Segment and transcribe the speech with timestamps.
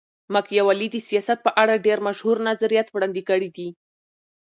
[0.33, 3.69] ماکیاولي د سیاست په اړه ډېر مشهور نظریات وړاندي کړي دي.